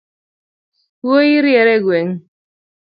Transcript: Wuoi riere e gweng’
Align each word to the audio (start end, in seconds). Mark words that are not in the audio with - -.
Wuoi 1.05 1.35
riere 1.45 1.73
e 1.77 1.81
gweng’ 1.83 2.11